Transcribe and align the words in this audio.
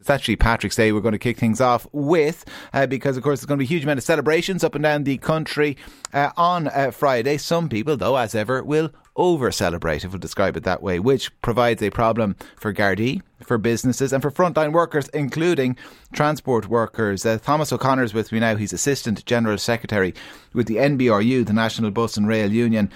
It's 0.00 0.08
actually 0.08 0.36
Patrick's 0.36 0.76
Day. 0.76 0.92
We're 0.92 1.00
going 1.00 1.12
to 1.12 1.18
kick 1.18 1.36
things 1.36 1.60
off 1.60 1.86
with 1.92 2.46
uh, 2.72 2.86
because, 2.86 3.18
of 3.18 3.22
course, 3.22 3.40
there's 3.40 3.46
going 3.46 3.58
to 3.58 3.62
be 3.62 3.66
a 3.66 3.68
huge 3.68 3.84
amount 3.84 3.98
of 3.98 4.04
celebrations 4.04 4.64
up 4.64 4.74
and 4.74 4.82
down 4.82 5.04
the 5.04 5.18
country 5.18 5.76
uh, 6.14 6.30
on 6.38 6.68
uh, 6.68 6.90
Friday. 6.90 7.36
Some 7.36 7.68
people, 7.68 7.98
though, 7.98 8.16
as 8.16 8.34
ever, 8.34 8.64
will 8.64 8.90
over 9.14 9.52
celebrate, 9.52 10.02
if 10.02 10.10
we'll 10.12 10.18
describe 10.18 10.56
it 10.56 10.64
that 10.64 10.82
way, 10.82 10.98
which 10.98 11.30
provides 11.42 11.82
a 11.82 11.90
problem 11.90 12.34
for 12.56 12.72
Gardaí, 12.72 13.20
for 13.44 13.58
businesses, 13.58 14.14
and 14.14 14.22
for 14.22 14.30
frontline 14.30 14.72
workers, 14.72 15.08
including 15.08 15.76
transport 16.14 16.68
workers. 16.68 17.26
Uh, 17.26 17.38
Thomas 17.38 17.70
O'Connor 17.70 18.04
is 18.04 18.14
with 18.14 18.32
me 18.32 18.40
now. 18.40 18.56
He's 18.56 18.72
Assistant 18.72 19.26
General 19.26 19.58
Secretary 19.58 20.14
with 20.54 20.66
the 20.66 20.76
NBRU, 20.76 21.44
the 21.44 21.52
National 21.52 21.90
Bus 21.90 22.16
and 22.16 22.26
Rail 22.26 22.50
Union. 22.50 22.90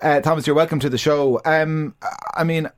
Uh, 0.00 0.22
Thomas, 0.22 0.46
you're 0.46 0.56
welcome 0.56 0.80
to 0.80 0.88
the 0.88 0.96
show. 0.96 1.42
Um, 1.44 1.94
I 2.34 2.44
mean, 2.44 2.70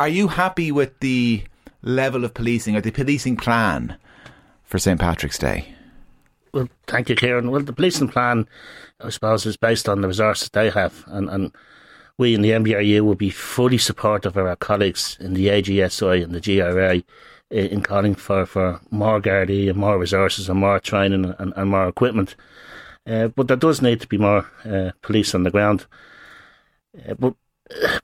are 0.00 0.08
you 0.08 0.26
happy 0.26 0.72
with 0.72 0.98
the 0.98 1.44
level 1.82 2.24
of 2.24 2.34
policing 2.34 2.76
or 2.76 2.80
the 2.80 2.90
policing 2.90 3.36
plan 3.36 3.96
for 4.64 4.78
St 4.78 5.00
Patrick's 5.00 5.38
Day? 5.38 5.74
Well, 6.52 6.68
thank 6.86 7.08
you, 7.08 7.16
Kieran. 7.16 7.50
Well, 7.50 7.62
the 7.62 7.72
policing 7.72 8.08
plan, 8.08 8.48
I 9.00 9.10
suppose, 9.10 9.44
is 9.46 9.56
based 9.56 9.88
on 9.88 10.00
the 10.00 10.08
resources 10.08 10.48
they 10.48 10.70
have, 10.70 11.04
and, 11.06 11.28
and 11.28 11.52
we 12.18 12.34
in 12.34 12.42
the 12.42 12.50
NBRU 12.50 13.02
will 13.02 13.14
be 13.14 13.30
fully 13.30 13.78
supportive 13.78 14.36
of 14.36 14.46
our 14.46 14.56
colleagues 14.56 15.18
in 15.20 15.34
the 15.34 15.48
AGSI 15.48 16.24
and 16.24 16.34
the 16.34 16.40
GRA 16.40 17.02
in 17.50 17.82
calling 17.82 18.14
for, 18.14 18.46
for 18.46 18.80
more 18.90 19.20
Gardaí 19.20 19.68
and 19.68 19.78
more 19.78 19.98
resources 19.98 20.48
and 20.48 20.58
more 20.58 20.80
training 20.80 21.34
and, 21.38 21.52
and 21.54 21.70
more 21.70 21.88
equipment. 21.88 22.34
Uh, 23.06 23.28
but 23.28 23.48
there 23.48 23.56
does 23.56 23.80
need 23.80 24.00
to 24.00 24.08
be 24.08 24.18
more 24.18 24.46
uh, 24.64 24.90
police 25.02 25.34
on 25.34 25.44
the 25.44 25.50
ground. 25.50 25.86
Uh, 27.08 27.14
but 27.14 27.34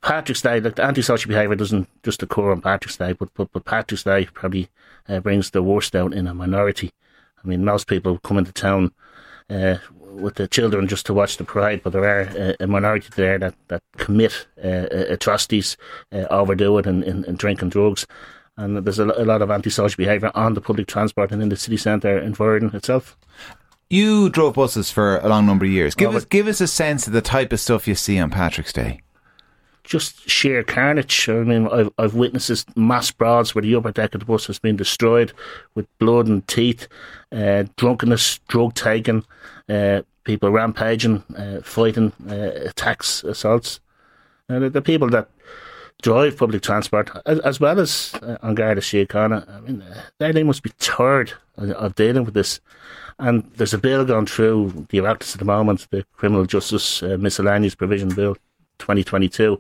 Patrick's 0.03 0.43
Day, 0.43 0.61
like 0.61 0.75
the 0.75 0.85
antisocial 0.85 1.29
behaviour 1.29 1.55
doesn't 1.55 1.89
just 2.03 2.23
occur 2.23 2.51
on 2.51 2.61
Patrick's 2.61 2.97
Day, 2.97 3.13
but 3.13 3.29
but, 3.35 3.53
but 3.53 3.65
Patrick's 3.65 4.05
Day 4.05 4.27
probably 4.33 4.69
uh, 5.09 5.21
brings 5.21 5.51
the 5.51 5.63
worst 5.63 5.95
out 5.95 6.13
in 6.13 6.27
a 6.27 6.35
minority. 6.35 6.93
I 7.43 7.47
mean, 7.47 7.65
most 7.65 7.87
people 7.87 8.19
come 8.19 8.39
into 8.39 8.53
town 8.53 8.93
uh, 9.51 9.77
with 10.01 10.35
the 10.35 10.49
children 10.49 10.89
just 10.89 11.07
to 11.07 11.15
watch 11.15 11.37
the 11.37 11.45
parade, 11.45 11.83
but 11.83 11.93
there 11.93 12.05
are 12.05 12.29
uh, 12.39 12.53
a 12.61 12.67
minority 12.67 13.09
there 13.17 13.39
that, 13.39 13.55
that 13.69 13.83
commit 13.97 14.47
uh, 14.63 14.87
atrocities, 14.91 15.77
uh, 16.13 16.27
overdo 16.31 16.79
it, 16.79 16.87
and, 16.87 17.03
and, 17.05 17.25
and 17.25 17.39
drink 17.39 17.63
and 17.63 17.71
drugs. 17.71 18.07
And 18.57 18.79
there's 18.79 18.99
a, 18.99 19.07
a 19.07 19.25
lot 19.25 19.43
of 19.43 19.51
antisocial 19.51 19.97
behaviour 19.97 20.31
on 20.35 20.55
the 20.55 20.61
public 20.61 20.87
transport 20.87 21.33
and 21.33 21.43
in 21.43 21.49
the 21.49 21.57
city 21.57 21.77
centre 21.77 22.19
in 22.19 22.35
Virden 22.35 22.75
itself. 22.75 23.17
You 23.89 24.29
drove 24.29 24.55
buses 24.55 24.91
for 24.91 25.19
a 25.19 25.29
long 25.29 25.47
number 25.47 25.65
of 25.65 25.71
years. 25.71 25.95
Give 25.95 26.15
us 26.15 26.25
give 26.25 26.47
us 26.47 26.61
a 26.61 26.67
sense 26.67 27.07
of 27.07 27.13
the 27.13 27.21
type 27.21 27.53
of 27.53 27.61
stuff 27.61 27.87
you 27.87 27.95
see 27.95 28.19
on 28.19 28.31
Patrick's 28.31 28.73
Day 28.73 29.03
just 29.85 30.29
sheer 30.29 30.63
carnage. 30.63 31.29
I 31.29 31.43
mean, 31.43 31.69
I've, 31.69 31.91
I've 31.99 32.15
witnessed 32.15 32.77
mass 32.77 33.11
brawls 33.11 33.55
where 33.55 33.63
the 33.63 33.75
upper 33.75 33.93
deck 33.93 34.15
of 34.15 34.21
the 34.21 34.27
bus 34.27 34.47
has 34.47 34.59
been 34.59 34.77
destroyed 34.77 35.33
with 35.75 35.87
blood 35.99 36.27
and 36.27 36.47
teeth, 36.47 36.89
uh, 37.33 37.65
drunkenness, 37.77 38.39
drug 38.49 38.75
taking, 38.75 39.25
uh, 39.69 40.03
people 40.25 40.51
rampaging, 40.51 41.23
uh, 41.37 41.61
fighting, 41.63 42.13
uh, 42.31 42.51
attacks, 42.69 43.25
assaults. 43.25 43.81
And 44.49 44.73
the 44.73 44.83
people 44.83 45.09
that 45.11 45.29
drive 46.03 46.37
public 46.37 46.63
transport, 46.63 47.11
as, 47.27 47.39
as 47.41 47.61
well 47.61 47.81
as 47.81 48.15
uh, 48.23 48.37
on 48.43 48.55
Garda 48.55 48.81
Síochána, 48.81 49.49
I 49.49 49.61
mean, 49.61 49.85
they, 50.19 50.33
they 50.33 50.43
must 50.43 50.63
be 50.63 50.73
tired 50.79 51.33
of, 51.57 51.95
dealing 51.95 52.25
with 52.25 52.35
this. 52.35 52.61
And 53.19 53.51
there's 53.57 53.75
a 53.75 53.79
bill 53.79 54.05
going 54.05 54.27
through 54.27 54.87
the 54.91 54.99
Oireachtas 54.99 55.35
at 55.35 55.39
the 55.39 55.45
moment, 55.45 55.87
the 55.91 56.05
Criminal 56.17 56.45
Justice 56.45 57.03
uh, 57.03 57.17
Miscellaneous 57.19 57.75
Provision 57.75 58.09
Bill 58.09 58.37
2022, 58.83 59.59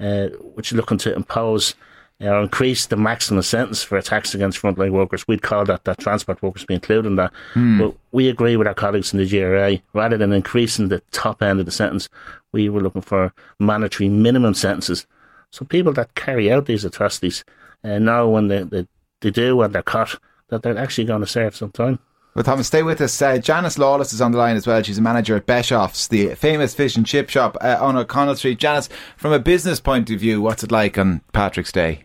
uh, 0.00 0.26
which 0.54 0.72
is 0.72 0.76
looking 0.76 0.98
to 0.98 1.14
impose 1.14 1.74
or 2.20 2.34
uh, 2.34 2.42
increase 2.42 2.86
the 2.86 2.96
maximum 2.96 3.42
sentence 3.42 3.82
for 3.82 3.96
attacks 3.96 4.34
against 4.34 4.60
frontline 4.60 4.90
workers. 4.90 5.26
We'd 5.26 5.42
call 5.42 5.64
that 5.64 5.84
that 5.84 5.98
transport 5.98 6.42
workers 6.42 6.66
be 6.66 6.74
included 6.74 7.06
in 7.06 7.16
that. 7.16 7.32
Mm. 7.54 7.78
But 7.78 7.96
we 8.12 8.28
agree 8.28 8.56
with 8.56 8.66
our 8.66 8.74
colleagues 8.74 9.12
in 9.12 9.18
the 9.18 9.28
GRA. 9.28 9.78
Rather 9.94 10.18
than 10.18 10.32
increasing 10.32 10.88
the 10.88 11.00
top 11.12 11.42
end 11.42 11.60
of 11.60 11.66
the 11.66 11.72
sentence, 11.72 12.08
we 12.52 12.68
were 12.68 12.82
looking 12.82 13.02
for 13.02 13.32
mandatory 13.58 14.10
minimum 14.10 14.54
sentences. 14.54 15.06
So 15.50 15.64
people 15.64 15.92
that 15.94 16.14
carry 16.14 16.52
out 16.52 16.66
these 16.66 16.84
atrocities 16.84 17.44
uh, 17.82 17.98
know 17.98 18.28
when 18.28 18.48
they, 18.48 18.64
they, 18.64 18.86
they 19.20 19.30
do 19.30 19.56
when 19.56 19.72
they're 19.72 19.82
caught 19.82 20.20
that 20.48 20.62
they're 20.62 20.76
actually 20.76 21.04
going 21.04 21.22
to 21.22 21.26
serve 21.26 21.56
some 21.56 21.72
time. 21.72 21.98
Well, 22.34 22.44
Thomas, 22.44 22.68
stay 22.68 22.84
with 22.84 23.00
us. 23.00 23.20
Uh, 23.20 23.38
Janice 23.38 23.76
Lawless 23.76 24.12
is 24.12 24.20
on 24.20 24.30
the 24.30 24.38
line 24.38 24.56
as 24.56 24.64
well. 24.64 24.80
She's 24.82 24.98
a 24.98 25.02
manager 25.02 25.34
at 25.34 25.46
Beshoff's, 25.46 26.06
the 26.06 26.36
famous 26.36 26.74
fish 26.74 26.96
and 26.96 27.04
chip 27.04 27.28
shop 27.28 27.56
uh, 27.60 27.78
on 27.80 27.96
O'Connell 27.96 28.36
Street. 28.36 28.58
Janice, 28.58 28.88
from 29.16 29.32
a 29.32 29.40
business 29.40 29.80
point 29.80 30.10
of 30.10 30.20
view, 30.20 30.40
what's 30.40 30.62
it 30.62 30.70
like 30.70 30.96
on 30.96 31.22
Patrick's 31.32 31.72
Day? 31.72 32.04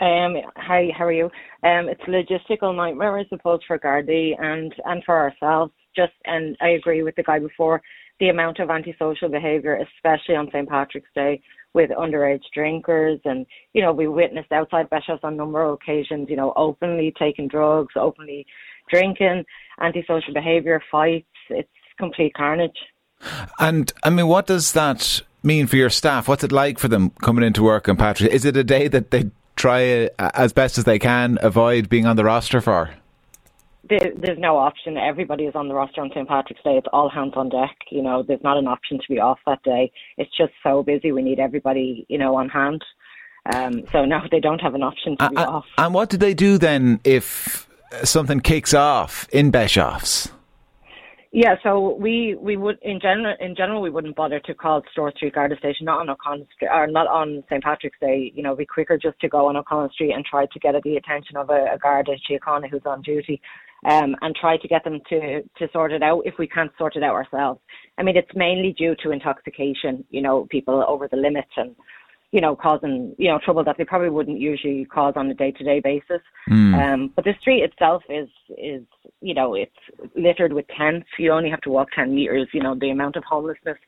Um, 0.00 0.36
hi, 0.56 0.88
how 0.96 1.04
are 1.04 1.12
you? 1.12 1.26
Um, 1.62 1.88
it's 1.88 2.02
a 2.06 2.10
logistical 2.10 2.74
nightmare, 2.74 3.18
I 3.18 3.26
suppose, 3.26 3.60
for 3.66 3.78
Gardaí 3.78 4.32
and 4.38 4.74
and 4.84 5.04
for 5.04 5.16
ourselves. 5.16 5.72
Just 5.94 6.12
and 6.24 6.56
I 6.60 6.70
agree 6.70 7.02
with 7.02 7.14
the 7.16 7.22
guy 7.22 7.38
before. 7.38 7.82
The 8.20 8.28
amount 8.28 8.58
of 8.58 8.70
antisocial 8.70 9.28
behaviour, 9.28 9.76
especially 9.76 10.36
on 10.36 10.48
St 10.52 10.68
Patrick's 10.68 11.10
Day, 11.14 11.42
with 11.74 11.90
underage 11.90 12.42
drinkers, 12.52 13.20
and 13.24 13.46
you 13.72 13.82
know 13.82 13.92
we 13.92 14.08
witnessed 14.08 14.52
outside 14.52 14.90
Beshoff's 14.90 15.24
on 15.24 15.34
a 15.34 15.36
number 15.36 15.62
of 15.62 15.74
occasions. 15.74 16.28
You 16.28 16.36
know, 16.36 16.52
openly 16.56 17.12
taking 17.18 17.48
drugs, 17.48 17.94
openly 17.96 18.46
drinking, 18.90 19.44
antisocial 19.80 20.34
behaviour, 20.34 20.80
fights. 20.90 21.26
It's 21.50 21.68
complete 21.98 22.34
carnage. 22.34 22.76
And 23.58 23.92
I 24.02 24.10
mean, 24.10 24.26
what 24.26 24.46
does 24.46 24.72
that 24.72 25.22
mean 25.42 25.66
for 25.66 25.76
your 25.76 25.90
staff? 25.90 26.28
What's 26.28 26.44
it 26.44 26.52
like 26.52 26.78
for 26.78 26.88
them 26.88 27.10
coming 27.22 27.44
into 27.44 27.62
work 27.62 27.88
on 27.88 27.96
Patrick? 27.96 28.32
Is 28.32 28.44
it 28.44 28.56
a 28.56 28.64
day 28.64 28.88
that 28.88 29.10
they 29.10 29.30
try 29.56 30.10
uh, 30.18 30.30
as 30.34 30.52
best 30.52 30.78
as 30.78 30.84
they 30.84 30.98
can 30.98 31.38
avoid 31.40 31.88
being 31.88 32.06
on 32.06 32.16
the 32.16 32.24
roster 32.24 32.60
for? 32.60 32.90
there's 33.88 34.38
no 34.38 34.56
option. 34.56 34.96
Everybody 34.96 35.44
is 35.44 35.54
on 35.54 35.68
the 35.68 35.74
roster 35.74 36.00
on 36.00 36.10
St 36.14 36.26
Patrick's 36.26 36.62
Day. 36.62 36.76
It's 36.76 36.86
all 36.92 37.10
hands 37.10 37.34
on 37.36 37.48
deck. 37.48 37.76
You 37.90 38.02
know, 38.02 38.22
there's 38.26 38.42
not 38.42 38.56
an 38.56 38.66
option 38.66 38.98
to 38.98 39.04
be 39.08 39.20
off 39.20 39.38
that 39.46 39.62
day. 39.62 39.92
It's 40.16 40.30
just 40.36 40.52
so 40.62 40.82
busy. 40.82 41.12
We 41.12 41.22
need 41.22 41.38
everybody, 41.38 42.06
you 42.08 42.18
know, 42.18 42.34
on 42.36 42.48
hand. 42.48 42.82
Um, 43.52 43.82
so 43.92 44.06
no, 44.06 44.20
they 44.30 44.40
don't 44.40 44.60
have 44.60 44.74
an 44.74 44.82
option 44.82 45.16
to 45.18 45.28
be 45.28 45.36
uh, 45.36 45.50
off. 45.50 45.66
And 45.76 45.92
what 45.92 46.08
do 46.08 46.16
they 46.16 46.32
do 46.32 46.56
then 46.56 47.00
if 47.04 47.68
something 48.02 48.40
kicks 48.40 48.74
off 48.74 49.28
in 49.30 49.52
Beshoff's? 49.52 50.30
Yeah, 51.36 51.56
so 51.64 51.96
we 51.96 52.36
we 52.40 52.56
would 52.56 52.78
in 52.82 53.00
general 53.00 53.34
in 53.40 53.56
general 53.56 53.82
we 53.82 53.90
wouldn't 53.90 54.14
bother 54.14 54.38
to 54.38 54.54
call 54.54 54.82
Store 54.92 55.12
Street 55.16 55.34
Garda 55.34 55.56
Station, 55.58 55.84
not 55.84 55.98
on 55.98 56.08
O'Connell 56.08 56.46
Street 56.54 56.68
or 56.72 56.86
not 56.86 57.08
on 57.08 57.42
St 57.50 57.60
Patrick's 57.60 57.98
Day. 58.00 58.30
You 58.36 58.44
know, 58.44 58.54
be 58.54 58.64
quicker 58.64 58.96
just 58.96 59.18
to 59.18 59.28
go 59.28 59.48
on 59.48 59.56
O'Connell 59.56 59.90
Street 59.90 60.12
and 60.12 60.24
try 60.24 60.46
to 60.46 60.58
get 60.60 60.80
the 60.84 60.96
attention 60.96 61.36
of 61.36 61.50
a, 61.50 61.74
a 61.74 61.78
Garda 61.78 62.12
Síochána 62.30 62.70
who's 62.70 62.86
on 62.86 63.02
duty, 63.02 63.40
um, 63.84 64.14
and 64.20 64.36
try 64.36 64.56
to 64.56 64.68
get 64.68 64.84
them 64.84 65.00
to 65.08 65.42
to 65.42 65.68
sort 65.72 65.92
it 65.92 66.04
out 66.04 66.22
if 66.24 66.34
we 66.38 66.46
can't 66.46 66.70
sort 66.78 66.94
it 66.94 67.02
out 67.02 67.14
ourselves. 67.14 67.60
I 67.98 68.04
mean, 68.04 68.16
it's 68.16 68.30
mainly 68.36 68.72
due 68.72 68.94
to 69.02 69.10
intoxication. 69.10 70.04
You 70.10 70.22
know, 70.22 70.46
people 70.50 70.84
over 70.86 71.08
the 71.08 71.16
limit 71.16 71.46
and 71.56 71.74
you 72.34 72.40
know, 72.40 72.56
causing, 72.56 73.14
you 73.16 73.28
know, 73.28 73.38
trouble 73.44 73.62
that 73.62 73.76
they 73.78 73.84
probably 73.84 74.10
wouldn't 74.10 74.40
usually 74.40 74.84
cause 74.86 75.12
on 75.14 75.30
a 75.30 75.34
day 75.34 75.52
to 75.52 75.62
day 75.62 75.78
basis. 75.78 76.20
Mm. 76.50 76.74
Um, 76.74 77.12
but 77.14 77.24
the 77.24 77.32
street 77.40 77.62
itself 77.62 78.02
is, 78.08 78.28
is, 78.58 78.82
you 79.20 79.34
know, 79.34 79.54
it's 79.54 79.70
littered 80.16 80.52
with 80.52 80.66
tents. 80.76 81.06
You 81.16 81.30
only 81.30 81.48
have 81.48 81.60
to 81.60 81.70
walk 81.70 81.90
10 81.94 82.12
meters, 82.12 82.48
you 82.52 82.60
know, 82.60 82.74
the 82.74 82.90
amount 82.90 83.14
of 83.14 83.22
homelessness 83.22 83.78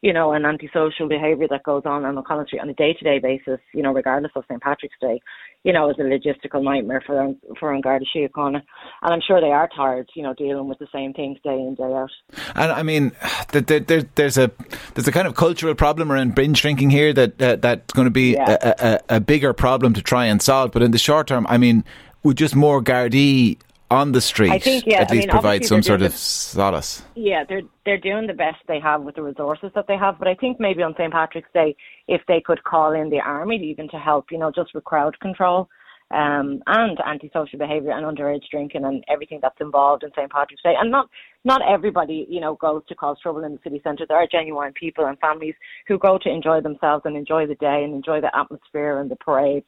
you 0.00 0.12
know, 0.12 0.32
and 0.32 0.46
antisocial 0.46 1.08
behaviour 1.08 1.48
that 1.50 1.64
goes 1.64 1.82
on 1.84 2.04
on 2.04 2.16
O'Connell 2.16 2.46
Street 2.46 2.60
on 2.60 2.68
a 2.68 2.74
day 2.74 2.92
to 2.92 3.04
day 3.04 3.18
basis, 3.18 3.58
you 3.74 3.82
know, 3.82 3.92
regardless 3.92 4.30
of 4.36 4.44
St 4.48 4.62
Patrick's 4.62 4.94
Day, 5.00 5.20
you 5.64 5.72
know, 5.72 5.90
is 5.90 5.96
a 5.98 6.02
logistical 6.02 6.62
nightmare 6.62 7.02
for 7.04 7.34
for 7.58 7.72
An 7.72 7.80
Garda 7.80 8.04
Síochána. 8.14 8.62
And 9.02 9.12
I'm 9.12 9.20
sure 9.26 9.40
they 9.40 9.50
are 9.50 9.68
tired, 9.74 10.08
you 10.14 10.22
know, 10.22 10.34
dealing 10.34 10.68
with 10.68 10.78
the 10.78 10.86
same 10.92 11.12
things 11.14 11.38
day 11.42 11.54
in, 11.54 11.74
day 11.74 11.82
out. 11.82 12.10
And 12.54 12.70
I 12.70 12.82
mean, 12.84 13.12
there, 13.52 13.80
there, 13.80 14.02
there's 14.14 14.38
a 14.38 14.52
there's 14.94 15.08
a 15.08 15.12
kind 15.12 15.26
of 15.26 15.34
cultural 15.34 15.74
problem 15.74 16.12
around 16.12 16.36
binge 16.36 16.62
drinking 16.62 16.90
here 16.90 17.12
that, 17.14 17.38
that 17.38 17.62
that's 17.62 17.92
going 17.92 18.06
to 18.06 18.12
be 18.12 18.34
yeah. 18.34 18.56
a, 18.62 18.74
a, 18.78 19.16
a 19.16 19.20
bigger 19.20 19.52
problem 19.52 19.94
to 19.94 20.02
try 20.02 20.26
and 20.26 20.40
solve. 20.40 20.70
But 20.70 20.82
in 20.82 20.92
the 20.92 20.98
short 20.98 21.26
term, 21.26 21.44
I 21.48 21.58
mean, 21.58 21.84
with 22.22 22.36
just 22.36 22.54
more 22.54 22.80
Gardaí 22.82 23.58
on 23.90 24.12
the 24.12 24.20
street 24.20 24.50
I 24.50 24.58
think, 24.58 24.84
yeah, 24.86 25.00
at 25.00 25.10
least 25.10 25.24
I 25.24 25.26
mean, 25.26 25.30
provide 25.30 25.64
some 25.64 25.82
sort 25.82 26.02
of 26.02 26.12
the, 26.12 26.18
solace. 26.18 27.02
Yeah, 27.14 27.44
they're 27.48 27.62
they're 27.84 27.98
doing 27.98 28.26
the 28.26 28.34
best 28.34 28.58
they 28.66 28.80
have 28.80 29.02
with 29.02 29.16
the 29.16 29.22
resources 29.22 29.70
that 29.74 29.86
they 29.86 29.96
have. 29.96 30.18
But 30.18 30.28
I 30.28 30.34
think 30.34 30.60
maybe 30.60 30.82
on 30.82 30.94
St 30.98 31.12
Patrick's 31.12 31.48
Day, 31.54 31.74
if 32.06 32.20
they 32.28 32.40
could 32.44 32.62
call 32.64 32.92
in 32.92 33.08
the 33.08 33.20
army 33.20 33.56
even 33.70 33.88
to 33.88 33.98
help, 33.98 34.26
you 34.30 34.38
know, 34.38 34.52
just 34.54 34.74
with 34.74 34.84
crowd 34.84 35.18
control. 35.20 35.68
Um, 36.10 36.62
and 36.66 36.98
antisocial 37.06 37.58
behaviour 37.58 37.90
and 37.90 38.06
underage 38.06 38.48
drinking 38.50 38.86
and 38.86 39.04
everything 39.10 39.40
that's 39.42 39.60
involved 39.60 40.04
in 40.04 40.10
St 40.16 40.32
Patrick's 40.32 40.62
Day. 40.62 40.72
And 40.80 40.90
not 40.90 41.10
not 41.44 41.60
everybody, 41.68 42.26
you 42.30 42.40
know, 42.40 42.54
goes 42.54 42.80
to 42.88 42.94
cause 42.94 43.18
trouble 43.20 43.44
in 43.44 43.52
the 43.52 43.58
city 43.62 43.78
centre. 43.84 44.06
There 44.08 44.16
are 44.16 44.26
genuine 44.26 44.72
people 44.72 45.04
and 45.04 45.18
families 45.18 45.54
who 45.86 45.98
go 45.98 46.16
to 46.16 46.30
enjoy 46.30 46.62
themselves 46.62 47.02
and 47.04 47.14
enjoy 47.14 47.46
the 47.46 47.56
day 47.56 47.82
and 47.84 47.94
enjoy 47.94 48.22
the 48.22 48.34
atmosphere 48.34 49.00
and 49.00 49.10
the 49.10 49.16
parade. 49.16 49.64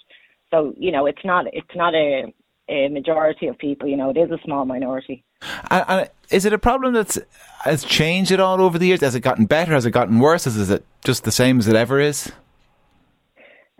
So 0.51 0.73
you 0.79 0.93
know, 0.93 1.05
it's 1.05 1.25
not 1.27 1.45
it's 1.53 1.77
not 1.77 1.95
a 1.95 2.33
a 2.71 2.89
majority 2.89 3.49
of 3.49 3.59
people. 3.59 3.89
You 3.89 3.97
know, 3.97 4.11
it 4.11 4.17
is 4.17 4.31
a 4.31 4.39
small 4.45 4.65
minority. 4.65 5.25
And, 5.71 5.85
and 5.89 6.11
is 6.31 6.45
it 6.45 6.53
a 6.53 6.59
problem 6.59 6.95
that's 6.95 7.19
has 7.65 7.85
changed 7.85 8.31
at 8.33 8.41
all 8.41 8.61
over 8.61 8.79
the 8.79 8.87
years? 8.87 9.01
Has 9.01 9.15
it 9.15 9.21
gotten 9.21 9.47
better? 9.47 9.73
Has 9.73 9.85
it 9.85 9.91
gotten 9.91 10.19
worse? 10.19 10.47
Is 10.47 10.71
it 10.71 10.85
just 11.05 11.25
the 11.25 11.33
same 11.33 11.59
as 11.59 11.69
it 11.69 11.77
ever 11.77 12.01
is? 12.01 12.31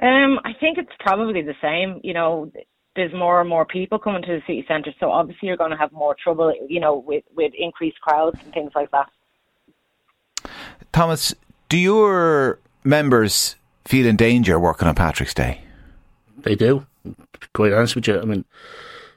Um, 0.03 0.41
I 0.45 0.53
think 0.59 0.79
it's 0.79 0.93
probably 0.99 1.43
the 1.43 1.55
same. 1.63 2.01
You 2.03 2.15
know, 2.15 2.51
there's 2.97 3.13
more 3.13 3.41
and 3.41 3.49
more 3.49 3.65
people 3.65 3.99
coming 3.99 4.23
to 4.23 4.29
the 4.29 4.41
city 4.47 4.65
centre, 4.67 4.93
so 4.99 5.11
obviously 5.11 5.49
you're 5.49 5.57
going 5.57 5.71
to 5.71 5.77
have 5.77 5.93
more 5.93 6.17
trouble. 6.23 6.53
You 6.69 6.81
know, 6.81 6.97
with 6.97 7.25
with 7.37 7.53
increased 7.57 8.01
crowds 8.01 8.39
and 8.43 8.53
things 8.53 8.73
like 8.75 8.91
that. 8.91 9.09
Thomas, 10.93 11.35
do 11.69 11.79
your 11.79 12.59
members 12.83 13.57
feel 13.85 14.07
in 14.07 14.17
danger 14.17 14.59
working 14.59 14.89
on 14.89 14.95
Patrick's 14.95 15.35
Day? 15.35 15.63
They 16.39 16.55
do. 16.55 16.87
Quite 17.55 17.73
honest 17.73 17.95
with 17.95 18.09
you, 18.09 18.21
I 18.21 18.25
mean, 18.25 18.45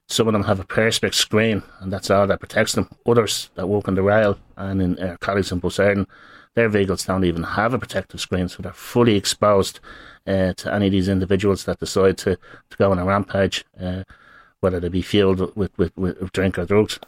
some 0.08 0.28
of 0.28 0.34
them 0.34 0.44
have 0.44 0.60
a 0.60 0.66
perspex 0.66 1.16
screen, 1.16 1.64
and 1.80 1.92
that's 1.92 2.10
all 2.10 2.28
that 2.28 2.40
protects 2.40 2.74
them. 2.74 2.90
Others 3.06 3.50
that 3.56 3.68
work 3.68 3.88
on 3.88 3.96
the 3.96 4.04
rail 4.04 4.38
and 4.58 4.82
in 4.82 5.00
uh, 5.00 5.18
Colleagues 5.20 5.52
and 5.52 5.62
Bus 5.62 5.78
Éireann, 5.78 6.08
their 6.56 6.70
vehicles 6.70 7.06
don't 7.06 7.26
even 7.26 7.44
have 7.44 7.74
a 7.74 7.80
protective 7.80 8.20
screen, 8.20 8.48
so 8.48 8.62
they're 8.62 8.74
fully 8.74 9.16
exposed 9.16 9.80
uh, 10.28 10.54
to 10.54 10.74
any 10.74 10.88
of 10.88 10.92
these 10.92 11.10
individuals 11.10 11.66
that 11.66 11.80
decide 11.80 12.18
to, 12.20 12.36
to 12.70 12.78
go 12.78 12.92
on 12.92 13.00
a 13.00 13.06
rampage, 13.06 13.66
uh, 13.80 14.04
whether 14.60 14.80
they 14.80 14.90
be 14.90 15.02
fueled 15.02 15.56
with, 15.56 15.78
with, 15.78 15.96
with 15.98 16.32
drink 16.32 16.58
or 16.58 16.66
drugs 16.66 17.00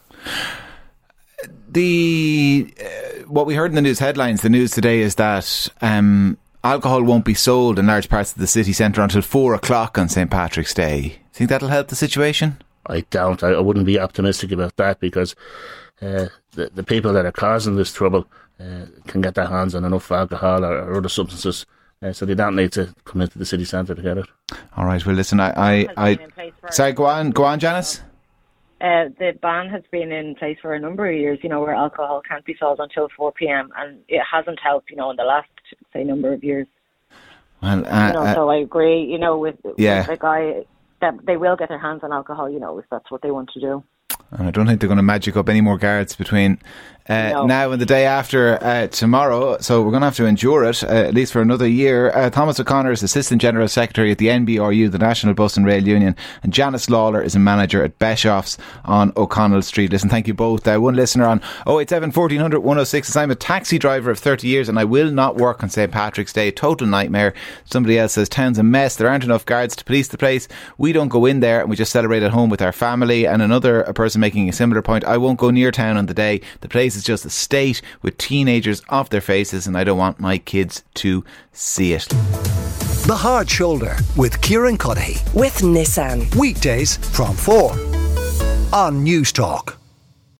the 1.68 2.72
uh, 2.80 3.22
what 3.28 3.46
we 3.46 3.54
heard 3.54 3.70
in 3.70 3.74
the 3.74 3.82
news 3.82 3.98
headlines, 3.98 4.42
the 4.42 4.48
news 4.48 4.70
today 4.70 5.00
is 5.00 5.16
that 5.16 5.68
um, 5.82 6.38
alcohol 6.72 7.02
won't 7.02 7.24
be 7.24 7.34
sold 7.34 7.78
in 7.78 7.86
large 7.86 8.08
parts 8.08 8.32
of 8.32 8.38
the 8.38 8.46
city 8.46 8.72
centre 8.72 9.02
until 9.02 9.22
four 9.22 9.54
o'clock 9.54 9.98
on 9.98 10.08
St 10.08 10.30
Patrick's 10.30 10.74
Day. 10.74 11.18
Think 11.32 11.50
that'll 11.50 11.68
help 11.68 11.88
the 11.88 11.96
situation? 11.96 12.60
I 12.86 13.00
doubt. 13.10 13.42
I, 13.42 13.50
I 13.50 13.60
wouldn't 13.60 13.86
be 13.86 13.98
optimistic 13.98 14.52
about 14.52 14.76
that 14.76 15.00
because 15.00 15.34
uh, 16.02 16.26
the 16.52 16.70
the 16.74 16.82
people 16.84 17.12
that 17.12 17.26
are 17.26 17.32
causing 17.32 17.76
this 17.76 17.92
trouble 17.92 18.26
uh, 18.60 18.86
can 19.06 19.20
get 19.20 19.34
their 19.34 19.46
hands 19.46 19.74
on 19.74 19.84
enough 19.84 20.10
alcohol 20.10 20.64
or, 20.64 20.78
or 20.78 20.96
other 20.96 21.08
substances. 21.08 21.66
Uh, 22.02 22.12
so 22.12 22.26
they 22.26 22.34
don't 22.34 22.54
need 22.54 22.72
to 22.72 22.94
come 23.04 23.22
into 23.22 23.38
the 23.38 23.46
city 23.46 23.64
centre 23.64 23.94
to 23.94 24.02
get 24.02 24.18
it. 24.18 24.26
All 24.76 24.84
right. 24.84 25.04
Well, 25.04 25.16
listen. 25.16 25.40
I, 25.40 25.50
I, 25.56 25.88
I 25.96 26.52
sorry. 26.70 26.92
Go 26.92 27.06
on. 27.06 27.30
Go 27.30 27.44
on, 27.44 27.58
Janice. 27.58 28.02
Uh, 28.78 29.08
the 29.18 29.32
ban 29.40 29.70
has 29.70 29.82
been 29.90 30.12
in 30.12 30.34
place 30.34 30.58
for 30.60 30.74
a 30.74 30.80
number 30.80 31.08
of 31.08 31.16
years, 31.16 31.38
you 31.42 31.48
know, 31.48 31.60
where 31.60 31.74
alcohol 31.74 32.20
can't 32.28 32.44
be 32.44 32.54
sold 32.60 32.78
until 32.78 33.08
4 33.16 33.32
p.m. 33.32 33.70
and 33.76 34.00
it 34.08 34.20
hasn't 34.30 34.58
helped, 34.60 34.90
you 34.90 34.96
know, 34.96 35.10
in 35.10 35.16
the 35.16 35.24
last, 35.24 35.48
say, 35.94 36.04
number 36.04 36.32
of 36.32 36.44
years. 36.44 36.66
Well, 37.62 37.86
uh, 37.86 38.06
you 38.08 38.12
know, 38.12 38.20
uh, 38.20 38.34
so 38.34 38.50
I 38.50 38.56
agree, 38.56 39.02
you 39.02 39.18
know, 39.18 39.38
with, 39.38 39.56
yeah. 39.78 40.00
with 40.00 40.08
the 40.08 40.16
guy 40.18 40.66
that 41.00 41.14
they 41.24 41.38
will 41.38 41.56
get 41.56 41.70
their 41.70 41.78
hands 41.78 42.00
on 42.02 42.12
alcohol, 42.12 42.50
you 42.50 42.60
know, 42.60 42.78
if 42.78 42.84
that's 42.90 43.10
what 43.10 43.22
they 43.22 43.30
want 43.30 43.50
to 43.54 43.60
do. 43.60 43.82
I 44.32 44.50
don't 44.50 44.66
think 44.66 44.80
they're 44.80 44.88
going 44.88 44.96
to 44.96 45.02
magic 45.02 45.36
up 45.36 45.48
any 45.48 45.60
more 45.60 45.78
guards 45.78 46.16
between 46.16 46.58
uh, 47.08 47.30
No. 47.30 47.46
now 47.46 47.70
and 47.70 47.80
the 47.80 47.86
day 47.86 48.04
after 48.04 48.58
uh, 48.60 48.88
tomorrow. 48.88 49.58
So 49.60 49.80
we're 49.82 49.90
going 49.90 50.00
to 50.00 50.06
have 50.06 50.16
to 50.16 50.26
endure 50.26 50.64
it 50.64 50.82
uh, 50.82 50.88
at 50.88 51.14
least 51.14 51.32
for 51.32 51.40
another 51.40 51.68
year. 51.68 52.10
Uh, 52.10 52.30
Thomas 52.30 52.58
O'Connor 52.58 52.90
is 52.90 53.04
Assistant 53.04 53.40
General 53.40 53.68
Secretary 53.68 54.10
at 54.10 54.18
the 54.18 54.26
NBRU, 54.26 54.90
the 54.90 54.98
National 54.98 55.32
Bus 55.32 55.56
and 55.56 55.64
Rail 55.64 55.86
Union, 55.86 56.16
and 56.42 56.52
Janice 56.52 56.90
Lawless 56.90 57.24
is 57.26 57.34
a 57.36 57.38
manager 57.38 57.84
at 57.84 57.96
Beshoff's 58.00 58.58
on 58.84 59.12
O'Connell 59.16 59.62
Street. 59.62 59.92
Listen, 59.92 60.08
thank 60.10 60.26
you 60.26 60.34
both. 60.34 60.66
Uh, 60.66 60.78
one 60.80 60.96
listener 60.96 61.26
on 61.26 61.40
087 61.68 62.10
1400 62.10 62.58
106 62.58 63.06
says, 63.06 63.16
I'm 63.16 63.30
a 63.30 63.36
taxi 63.36 63.78
driver 63.78 64.10
of 64.10 64.18
30 64.18 64.48
years 64.48 64.68
and 64.68 64.76
I 64.76 64.82
will 64.84 65.12
not 65.12 65.36
work 65.36 65.62
on 65.62 65.70
St. 65.70 65.92
Patrick's 65.92 66.32
Day. 66.32 66.50
Total 66.50 66.88
nightmare. 66.88 67.34
Somebody 67.66 68.00
else 68.00 68.14
says, 68.14 68.28
Town's 68.28 68.58
a 68.58 68.64
mess. 68.64 68.96
There 68.96 69.08
aren't 69.08 69.22
enough 69.22 69.46
guards 69.46 69.76
to 69.76 69.84
police 69.84 70.08
the 70.08 70.18
place. 70.18 70.48
We 70.76 70.92
don't 70.92 71.06
go 71.08 71.24
in 71.24 71.38
there 71.38 71.60
and 71.60 71.70
we 71.70 71.76
just 71.76 71.92
celebrate 71.92 72.24
at 72.24 72.32
home 72.32 72.50
with 72.50 72.62
our 72.62 72.72
family. 72.72 73.28
And 73.28 73.42
another 73.42 73.82
a 73.82 73.94
person 74.16 74.20
making 74.20 74.48
a 74.48 74.52
similar 74.52 74.82
point, 74.82 75.04
I 75.04 75.18
won't 75.18 75.38
go 75.38 75.50
near 75.50 75.70
town 75.70 75.96
on 75.96 76.06
the 76.06 76.14
day. 76.14 76.40
The 76.60 76.68
place 76.68 76.96
is 76.96 77.04
just 77.04 77.26
a 77.26 77.30
state 77.30 77.82
with 78.02 78.16
teenagers 78.16 78.82
off 78.88 79.10
their 79.10 79.20
faces 79.20 79.66
and 79.66 79.76
I 79.76 79.84
don't 79.84 79.98
want 79.98 80.20
my 80.20 80.38
kids 80.38 80.82
to 81.02 81.24
see 81.52 81.92
it. 81.92 82.08
The 83.06 83.16
Hard 83.16 83.48
Shoulder 83.48 83.96
with 84.16 84.40
Kieran 84.40 84.78
Cuddihy. 84.78 85.20
with 85.34 85.60
Nissan. 85.60 86.34
Weekdays 86.34 86.96
from 86.96 87.36
4 87.36 87.72
on 88.72 89.04
Newstalk. 89.04 89.76